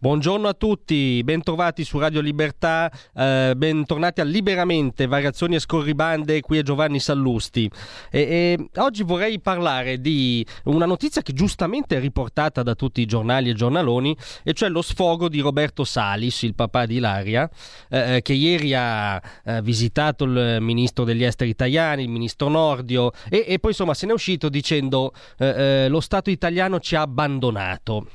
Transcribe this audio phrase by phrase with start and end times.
[0.00, 6.58] Buongiorno a tutti, bentrovati su Radio Libertà, eh, bentornati a Liberamente, variazioni e scorribande, qui
[6.58, 7.68] è Giovanni Sallusti.
[8.08, 13.06] E, e oggi vorrei parlare di una notizia che giustamente è riportata da tutti i
[13.06, 17.50] giornali e giornaloni, e cioè lo sfogo di Roberto Salis, il papà di Ilaria,
[17.88, 23.10] eh, eh che ieri ha eh, visitato il ministro degli esteri italiani, il ministro Nordio,
[23.28, 26.94] e, e poi insomma se ne è uscito dicendo eh, eh, lo Stato italiano ci
[26.94, 28.06] ha abbandonato.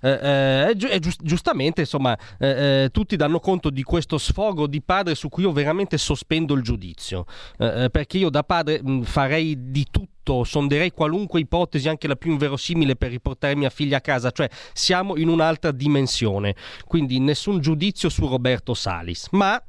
[0.00, 5.14] Eh, eh, giust- giustamente, insomma, eh, eh, tutti danno conto di questo sfogo di padre
[5.14, 7.24] su cui io veramente sospendo il giudizio,
[7.58, 12.16] eh, eh, perché io da padre mh, farei di tutto sonderei qualunque ipotesi, anche la
[12.16, 16.54] più inverosimile, per riportare mia figlia a casa, cioè siamo in un'altra dimensione.
[16.84, 19.28] Quindi nessun giudizio su Roberto Salis.
[19.30, 19.62] Ma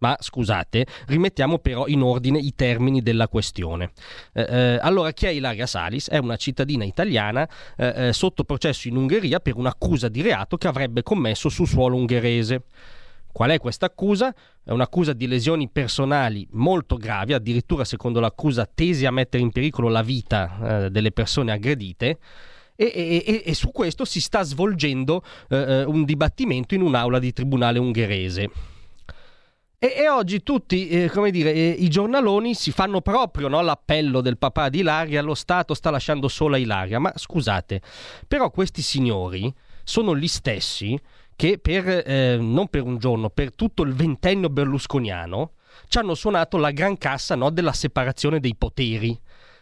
[0.00, 3.92] ma scusate, rimettiamo però in ordine i termini della questione.
[4.32, 6.08] Eh, eh, allora, chi è Ilaria Salis?
[6.08, 10.68] È una cittadina italiana eh, eh, sotto processo in Ungheria per un'accusa di reato che
[10.68, 12.62] avrebbe commesso su suolo ungherese.
[13.32, 14.34] Qual è questa accusa?
[14.64, 19.88] È un'accusa di lesioni personali molto gravi, addirittura secondo l'accusa tesi a mettere in pericolo
[19.88, 22.18] la vita eh, delle persone aggredite.
[22.74, 27.78] E, e, e, su questo si sta svolgendo eh, un dibattimento in un'aula di tribunale
[27.78, 28.50] ungherese.
[29.82, 34.20] E, e oggi tutti, eh, come dire, eh, i giornaloni si fanno proprio no, l'appello
[34.20, 36.98] del papà di Ilaria, lo Stato sta lasciando sola Ilaria.
[36.98, 37.80] Ma scusate,
[38.28, 39.50] però questi signori
[39.82, 41.00] sono gli stessi
[41.34, 45.52] che per, eh, non per un giorno, per tutto il ventennio berlusconiano,
[45.88, 49.18] ci hanno suonato la gran cassa no, della separazione dei poteri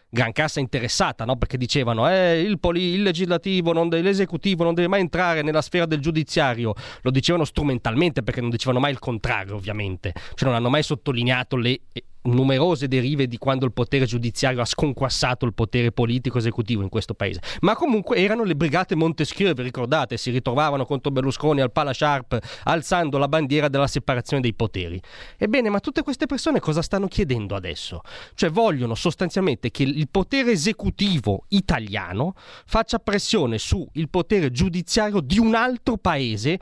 [0.09, 1.37] gran cassa interessata, no?
[1.37, 5.61] perché dicevano eh, il, poli- il legislativo, non de- l'esecutivo non deve mai entrare nella
[5.61, 6.73] sfera del giudiziario.
[7.01, 10.13] Lo dicevano strumentalmente perché non dicevano mai il contrario, ovviamente.
[10.13, 11.79] Cioè non hanno mai sottolineato le
[12.23, 17.13] numerose derive di quando il potere giudiziario ha sconquassato il potere politico esecutivo in questo
[17.13, 17.41] paese.
[17.61, 20.17] Ma comunque erano le brigate Montesquieu, vi ricordate?
[20.17, 25.01] Si ritrovavano contro Berlusconi al Pala Sharp alzando la bandiera della separazione dei poteri.
[25.37, 28.01] Ebbene, ma tutte queste persone cosa stanno chiedendo adesso?
[28.33, 32.33] Cioè vogliono sostanzialmente che il potere esecutivo italiano
[32.65, 36.59] faccia pressione sul potere giudiziario di un altro paese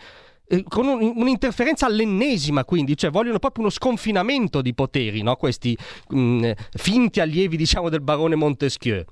[0.50, 5.36] eh, con un, un'interferenza all'ennesima, quindi, cioè vogliono proprio uno sconfinamento di poteri, no?
[5.36, 5.78] questi
[6.10, 9.04] mh, mm, finti allievi, diciamo, del barone Montesquieu.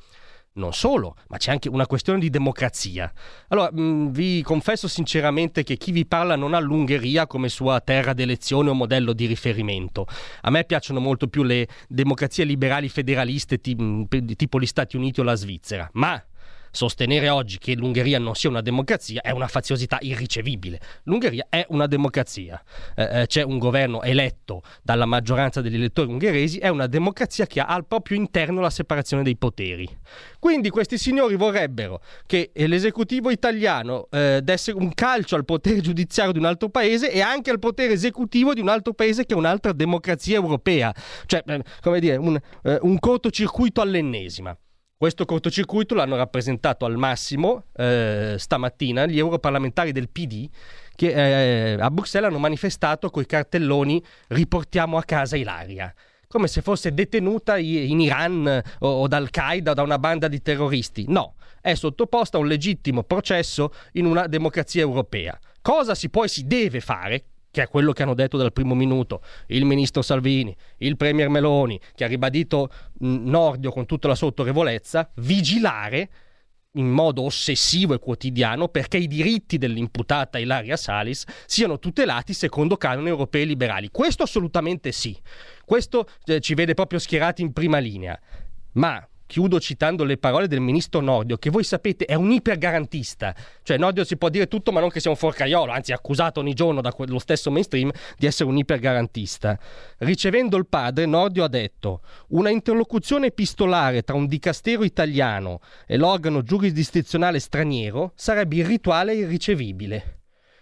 [0.53, 3.11] Non solo, ma c'è anche una questione di democrazia.
[3.49, 7.81] Allora, mh, mm, vi confesso sinceramente che chi vi parla non ha l'Ungheria come sua
[7.81, 10.07] terra d'elezione o modello di riferimento.
[10.41, 14.03] A me piacciono molto più le democrazie liberali federaliste mm,
[14.37, 16.23] tipo gli Stati Uniti o la Svizzera, ma
[16.75, 20.79] sostenere oggi che l'Ungheria non sia una democrazia è una faziosità irricevibile.
[21.03, 22.61] L'Ungheria è una democrazia.
[22.95, 27.61] Eh, eh, c'è un governo eletto dalla maggioranza degli elettori ungheresi, è una democrazia che
[27.61, 29.87] ha al proprio interno la separazione dei poteri.
[30.37, 36.39] Quindi questi signori vorrebbero che l'esecutivo italiano eh, desse un calcio al potere giudiziario di
[36.39, 39.71] un altro paese e anche al potere esecutivo di un altro paese che è un'altra
[39.71, 40.93] democrazia europea.
[41.25, 44.55] Cioè, eh, come dire, un, eh, un cortocircuito all'ennesima.
[44.97, 50.47] Questo cortocircuito l'hanno rappresentato al massimo eh, stamattina gli europarlamentari del PD
[50.95, 55.93] che eh, a Bruxelles hanno manifestato coi cartelloni riportiamo a casa Ilaria
[56.29, 60.41] come se fosse detenuta in Iran o, o da Al-Qaeda o da una banda di
[60.41, 61.05] terroristi.
[61.07, 65.39] No, è sottoposta a un legittimo processo in una democrazia europea.
[65.61, 67.23] Cosa si può e si deve fare?
[67.55, 71.79] Che è quello che hanno detto dal primo minuto il ministro Salvini, il premier Meloni,
[71.95, 76.09] che ha ribadito Nordio con tutta la sua autorevolezza, vigilare
[76.73, 83.07] in modo ossessivo e quotidiano perché i diritti dell'imputata Ilaria Salis siano tutelati secondo canoni
[83.07, 83.87] europei liberali.
[83.89, 85.17] Questo assolutamente sì.
[85.63, 88.19] Questo eh, ci vede proprio schierati in prima linea.
[88.73, 93.35] Ma Chiudo citando le parole del ministro Nordio, che voi sapete è un ipergarantista.
[93.63, 96.53] Cioè, Nordio si può dire tutto, ma non che sia un forcaiolo, anzi, accusato ogni
[96.53, 99.57] giorno dallo stesso mainstream di essere un ipergarantista.
[99.97, 106.43] Ricevendo il padre, Nordio ha detto: Una interlocuzione epistolare tra un dicastero italiano e l'organo
[106.43, 110.19] giurisdizionale straniero sarebbe irrituale e irricevibile.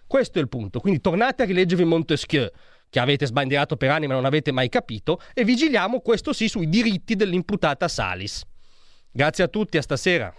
[0.08, 0.80] Questo è il punto.
[0.80, 2.50] Quindi tornate a rileggervi Montesquieu
[2.94, 6.70] che avete sbandierato per anni ma non avete mai capito, e vigiliamo questo sì sui
[6.70, 8.46] diritti dell'imputata Salis.
[9.16, 10.34] Grazie a tutti, a stasera.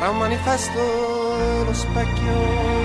[0.00, 0.78] tra un manifesto
[1.38, 2.78] e lo specchio.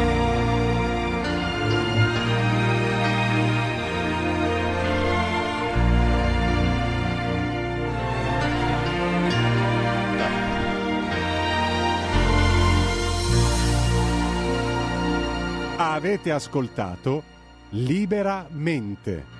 [15.77, 17.23] Avete ascoltato
[17.69, 19.34] Liberamente.